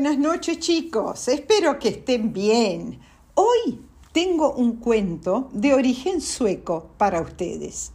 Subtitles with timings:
[0.00, 2.98] buenas noches chicos, espero que estén bien.
[3.34, 3.82] Hoy
[4.12, 7.92] tengo un cuento de origen sueco para ustedes.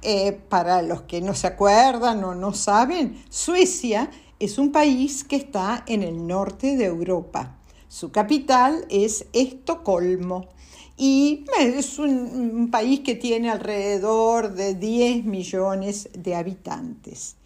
[0.00, 4.08] Eh, para los que no se acuerdan o no saben, Suecia
[4.38, 7.58] es un país que está en el norte de Europa.
[7.88, 10.46] Su capital es Estocolmo
[10.96, 17.37] y es un país que tiene alrededor de 10 millones de habitantes.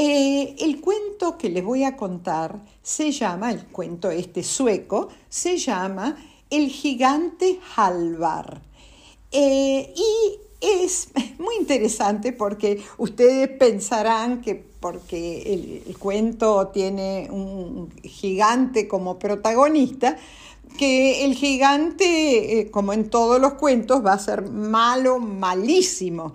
[0.00, 5.58] Eh, el cuento que les voy a contar se llama, el cuento este sueco, se
[5.58, 6.16] llama
[6.50, 8.62] El gigante Halvar.
[9.32, 11.08] Eh, y es
[11.40, 20.16] muy interesante porque ustedes pensarán que porque el, cuento tiene un gigante como protagonista,
[20.78, 26.34] que el gigante, eh, como en todos los cuentos, va a ser malo, malísimo.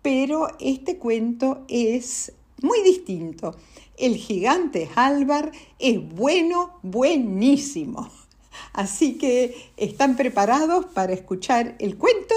[0.00, 3.56] Pero este cuento es muy distinto.
[3.96, 8.10] El gigante Halvar es bueno, buenísimo.
[8.72, 12.34] Así que, ¿están preparados para escuchar el cuento?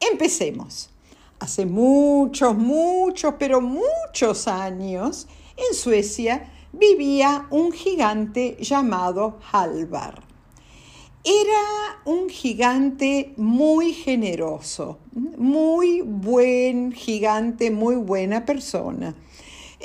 [0.00, 0.90] Empecemos.
[1.38, 10.22] Hace muchos, muchos, pero muchos años, en Suecia vivía un gigante llamado Halvar.
[11.24, 19.14] Era un gigante muy generoso, muy buen gigante, muy buena persona.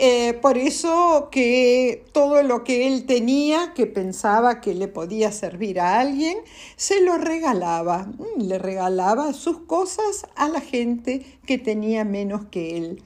[0.01, 5.81] Eh, por eso que todo lo que él tenía, que pensaba que le podía servir
[5.81, 6.37] a alguien,
[6.77, 8.07] se lo regalaba.
[8.17, 13.03] Mm, le regalaba sus cosas a la gente que tenía menos que él.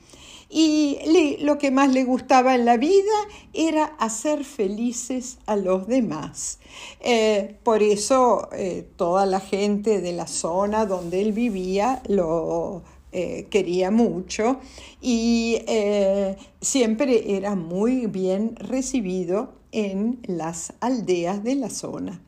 [0.52, 1.00] Y
[1.40, 3.16] lo que más le gustaba en la vida
[3.54, 6.60] era hacer felices a los demás.
[7.00, 12.84] Eh, por eso eh, toda la gente de la zona donde él vivía lo,
[13.14, 14.60] eh, quería mucho
[15.00, 22.22] y eh, siempre era muy bien recibido en las aldeas de la zona.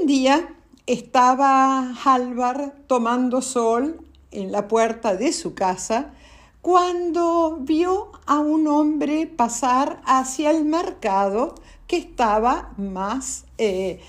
[0.00, 0.54] Un día
[0.86, 6.14] estaba Halvar tomando sol en la puerta de su casa
[6.62, 14.00] cuando vio a un hombre pasar hacia el mercado que estaba más, eh,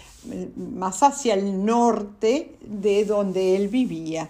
[0.56, 4.30] más hacia el norte de donde él vivía.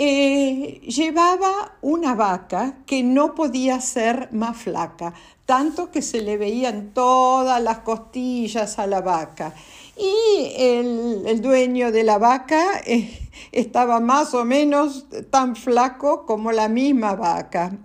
[0.00, 5.12] Eh, llevaba una vaca que no podía ser más flaca,
[5.44, 9.52] tanto que se le veían todas las costillas a la vaca.
[9.96, 16.68] Y el, dueño de la vaca eh, estaba más o menos tan flaco como la
[16.68, 17.76] misma vaca.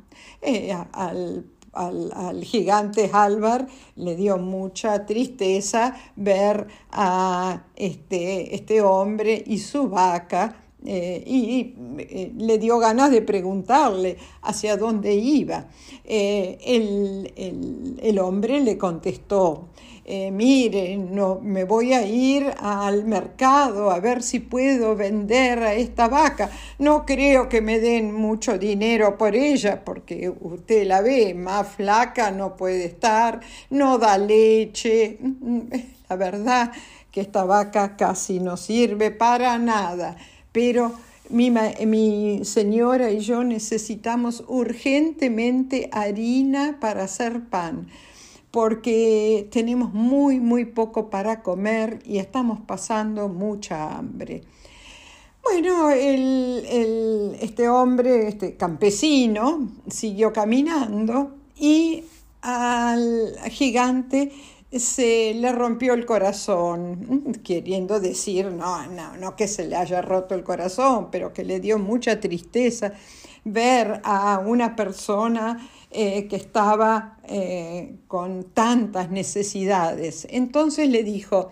[0.44, 1.45] Eh, al,
[2.44, 11.24] gigante Álvar le dio mucha tristeza ver a este, este hombre y su vaca eh,
[11.26, 15.68] y, eh, le dio ganas de preguntarle hacia dónde iba.
[16.04, 16.58] Eh,
[18.02, 19.70] el, hombre le contestó,
[20.06, 26.08] mire, no, me voy a ir al mercado a ver si puedo vender a esta
[26.08, 26.50] vaca.
[26.80, 32.32] No creo que me den mucho dinero por ella, porque usted la ve, más flaca
[32.32, 33.40] no puede estar,
[33.70, 35.18] no da leche.
[36.10, 36.72] La verdad
[37.12, 40.18] que esta vaca casi no sirve para nada
[40.53, 40.94] pero
[41.30, 47.88] mi, señora y yo necesitamos urgentemente harina para hacer pan,
[48.52, 54.44] porque tenemos muy, muy poco para comer y estamos pasando mucha hambre.
[55.44, 62.06] Bueno, este hombre, este campesino, siguió caminando y
[62.42, 64.31] al gigante
[64.80, 70.36] se le rompió el corazón, queriendo decir, no, no, no que se le haya roto
[70.36, 72.94] el corazón, pero que le dio mucha tristeza
[73.46, 80.28] ver a una persona eh, que estaba eh, con tantas necesidades.
[80.30, 81.52] Entonces le dijo,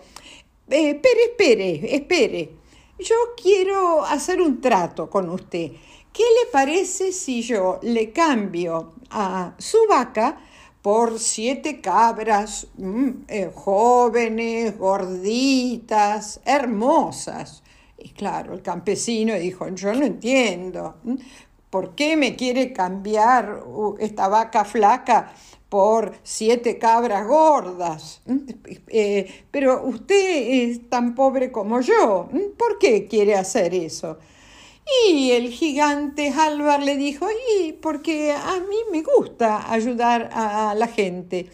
[0.68, 2.50] eh, espere, espere, espere,
[2.98, 5.72] yo quiero hacer un trato con usted.
[6.12, 10.38] ¿Qué le parece si yo le cambio a su vaca
[10.82, 17.62] por siete cabras mm, eh, jóvenes, gorditas, hermosas.
[17.96, 20.96] Y claro, el campesino dijo, yo no entiendo,
[21.70, 23.62] ¿por qué me quiere cambiar
[24.00, 25.32] esta vaca flaca
[25.68, 28.22] por siete cabras gordas?
[28.88, 34.18] Eh, pero usted es tan pobre como yo, ¿por qué quiere hacer eso?
[35.06, 37.26] Y el gigante Halvar le dijo,
[37.58, 41.50] y porque a mí me gusta ayudar a la gente.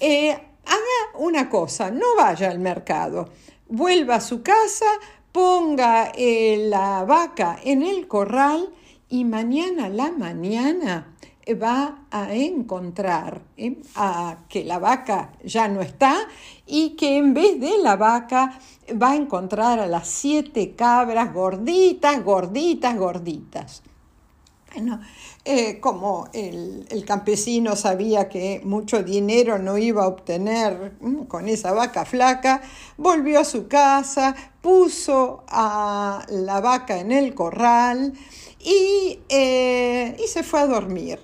[0.00, 3.28] Eh, haga una cosa, no vaya al mercado,
[3.68, 4.86] vuelva a su casa,
[5.32, 8.70] ponga eh, la vaca en el corral
[9.08, 11.14] y mañana la mañana
[11.52, 13.76] va a encontrar ¿eh?
[13.96, 16.16] a que la vaca ya no está
[16.66, 18.58] y que en vez de la vaca
[19.00, 23.82] va a encontrar a las siete cabras gorditas, gorditas, gorditas.
[24.72, 25.00] Bueno,
[25.44, 30.94] eh, como el, campesino sabía que mucho dinero no iba a obtener
[31.28, 32.60] con esa vaca flaca,
[32.96, 38.14] volvió a su casa, puso a la vaca en el corral
[38.58, 41.20] y, eh, y se fue a dormir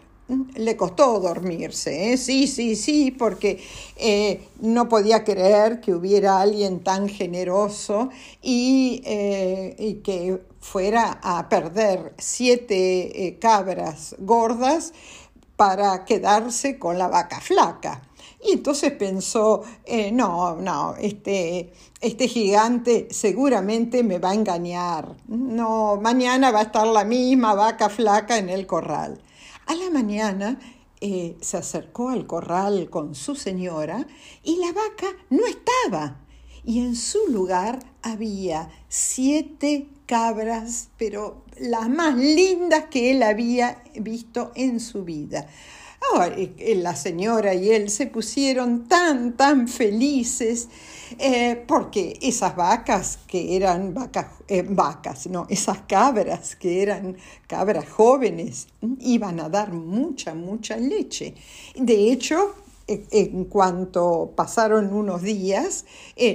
[0.54, 2.16] le costó dormirse, ¿eh?
[2.16, 3.62] sí, sí, sí, porque
[3.96, 8.10] eh, no podía creer que hubiera alguien tan generoso
[8.42, 9.02] y,
[9.78, 14.92] y que fuera a perder siete eh, cabras gordas
[15.56, 18.02] para quedarse con la vaca flaca.
[18.42, 25.14] Y entonces pensó, eh, no, no, este, este gigante seguramente me va a engañar.
[25.28, 29.20] No, mañana va a estar la misma vaca flaca en el corral.
[29.66, 30.58] A la mañana
[31.00, 34.06] eh, se acercó al corral con su señora
[34.42, 36.20] y la vaca no estaba.
[36.64, 44.52] Y en su lugar había siete cabras, pero las más lindas que él había visto
[44.54, 45.48] en su vida.
[46.00, 46.34] Ahora,
[46.76, 50.68] la señora y él se pusieron tan, tan felices
[51.18, 57.16] eh, porque esas vacas que eran vacas, eh, vacas, no, esas cabras que eran
[57.46, 58.68] cabras jóvenes,
[59.00, 61.34] iban a dar mucha, mucha leche.
[61.74, 62.54] De hecho,
[62.86, 65.84] en cuanto pasaron unos días,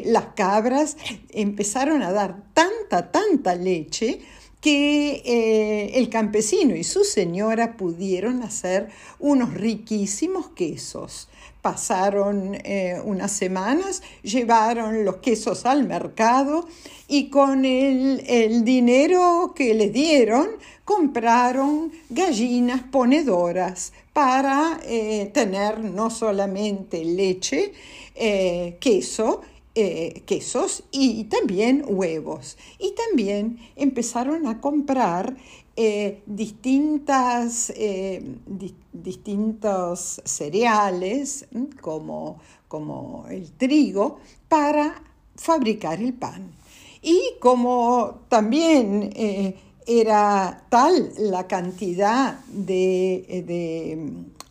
[0.05, 0.95] las cabras
[1.29, 4.21] empezaron a dar tanta, tanta leche
[4.65, 8.89] que eh, el campesino y su señora pudieron hacer
[9.19, 11.29] unos riquísimos quesos.
[11.61, 16.67] Pasaron eh, unas semanas, llevaron los quesos al mercado
[17.07, 20.47] y con el, dinero que le dieron
[20.83, 27.71] compraron gallinas ponedoras para eh, tener no solamente leche,
[28.79, 29.41] queso,
[29.75, 32.57] eh, quesos y también huevos.
[32.79, 35.35] Y también empezaron a comprar
[36.25, 37.73] distintas,
[38.93, 41.45] distintos cereales
[41.81, 42.39] como,
[42.69, 45.03] como el trigo para
[45.35, 46.53] fabricar el pan.
[47.01, 49.11] Y como también
[49.85, 53.43] era tal la cantidad de,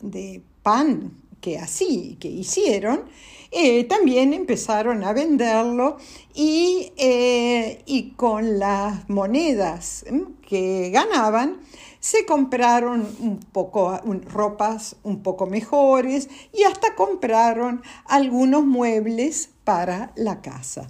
[0.01, 1.13] de, pan
[1.45, 3.03] que así, que hicieron,
[3.51, 5.99] eh, también empezaron a venderlo
[6.33, 10.07] y, eh, y con las monedas
[10.49, 11.61] que ganaban,
[12.01, 14.01] se compraron un poco
[14.33, 20.89] ropas un poco mejores y hasta compraron algunos muebles para la casa.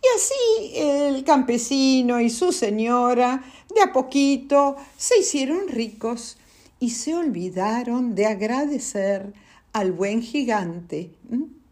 [0.00, 3.42] Y así el campesino y su señora
[3.74, 6.36] de a poquito se hicieron ricos
[6.78, 9.32] y se olvidaron de agradecer
[9.76, 11.10] al buen gigante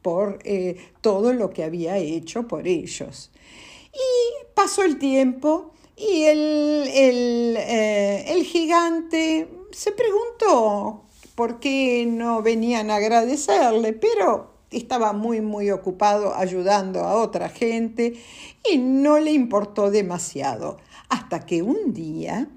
[0.02, 3.30] por eh, todo lo que había hecho por ellos.
[3.94, 11.04] Y pasó el tiempo y el, eh, el gigante se preguntó
[11.34, 18.20] por qué no venían a agradecerle, pero estaba muy, muy ocupado ayudando a otra gente
[18.70, 20.76] y no le importó demasiado,
[21.08, 22.48] hasta que un día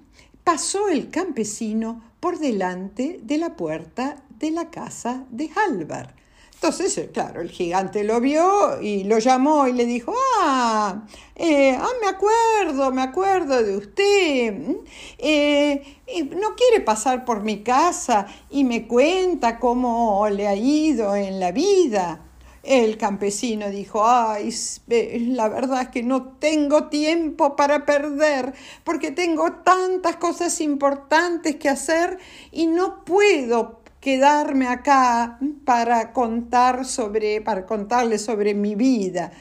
[0.44, 6.16] pasó el campesino por delante de la puerta de la casa de Halvar.
[6.58, 11.78] Entonces, eh, claro, el gigante lo vio y lo llamó y le dijo, ah, eh,
[11.80, 14.78] ah me acuerdo, me acuerdo de usted.
[15.20, 16.00] Eh,
[16.36, 21.52] ¿No quiere pasar por mi casa y me cuenta cómo le ha ido en la
[21.52, 22.24] vida?
[22.64, 24.54] El campesino dijo, ay,
[24.88, 28.54] la verdad es que no tengo tiempo para perder,
[28.84, 32.18] porque tengo tantas cosas importantes que hacer
[32.52, 39.32] y no puedo quedarme acá para contar sobre, para contarles sobre mi vida.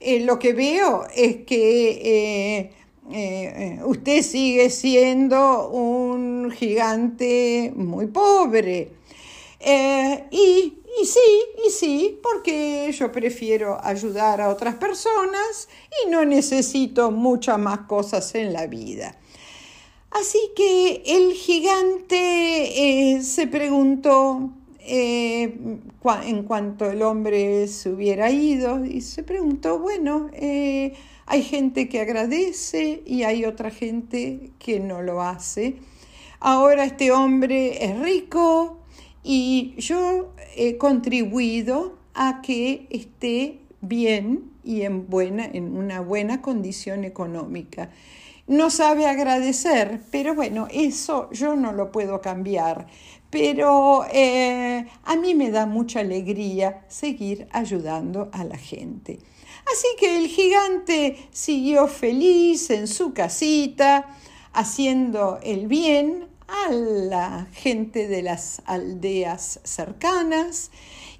[0.00, 2.72] Eh, lo que veo es que eh,
[3.10, 8.92] eh, usted sigue siendo un gigante muy pobre.
[10.30, 11.20] y, y sí,
[11.66, 15.68] y sí, porque yo prefiero ayudar a otras personas
[16.04, 19.16] y no necesito muchas más cosas en la vida.
[20.10, 24.50] Así que el gigante eh, se preguntó
[24.80, 25.58] eh,
[26.24, 30.94] en cuanto el hombre se hubiera ido y se preguntó, bueno, eh,
[31.26, 35.76] hay gente que agradece y hay otra gente que no lo hace.
[36.40, 38.78] Ahora este hombre es rico
[39.22, 47.04] y yo he contribuido a que esté bien y en, buena, en una buena condición
[47.04, 47.90] económica
[48.48, 52.86] no sabe agradecer, pero bueno, eso yo no lo puedo cambiar.
[53.30, 59.18] pero eh, a mí me da mucha alegría seguir ayudando a la gente.
[59.70, 64.16] Así que el gigante siguió feliz en su casita,
[64.54, 70.70] haciendo el bien a la gente de las aldeas cercanas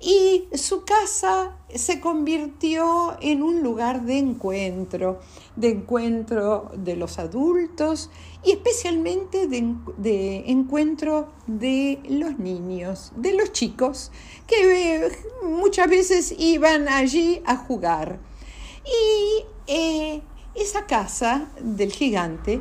[0.00, 5.20] y su casa se convirtió en un lugar de encuentro,
[5.56, 8.08] de encuentro de los adultos
[8.44, 14.12] y especialmente de, encuentro de los niños, de los chicos,
[14.46, 15.12] que eh,
[15.42, 18.20] muchas veces iban allí a jugar.
[18.84, 20.22] Y eh,
[20.54, 22.60] esa casa del gigante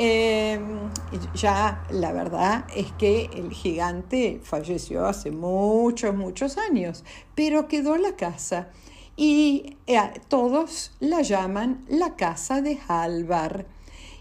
[0.00, 0.90] Em,
[1.34, 7.02] ya la verdad es que el gigante falleció hace muchos, muchos años,
[7.34, 8.68] pero quedó la casa
[9.16, 13.66] y eh, todos la llaman la casa de Halvar.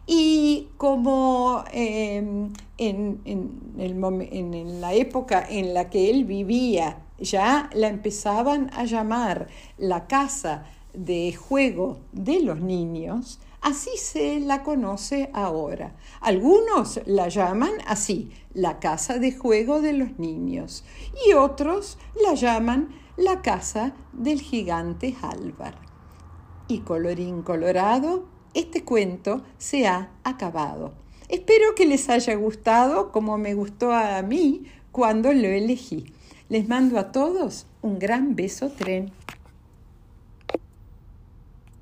[0.08, 8.72] Y como em, en, en la época en la que él vivía ya la empezaban
[8.74, 10.66] a llamar la casa
[10.96, 15.96] de juego de los niños, Así se la conoce ahora.
[16.22, 20.84] Algunos la llaman así, la casa de juego de los niños,
[21.28, 25.76] y otros la llaman la casa del gigante Halvar.
[26.68, 30.94] Y colorín colorado, este cuento se ha acabado.
[31.30, 36.14] Espero que les haya gustado como me gustó a mí cuando lo elegí.
[36.50, 39.12] Les mando a todos un gran beso tren.